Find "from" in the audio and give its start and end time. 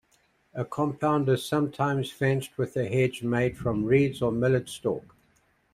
3.55-3.85